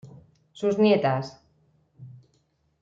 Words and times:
Sus 0.59 0.79
nietas. 0.79 1.31